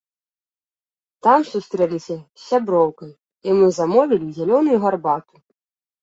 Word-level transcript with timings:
Там 1.25 1.43
сустрэліся 1.49 2.15
з 2.17 2.41
сяброўкай 2.49 3.11
і 3.49 3.53
мы 3.59 3.67
замовілі 3.79 4.27
зялёную 4.39 4.77
гарбату. 4.87 5.35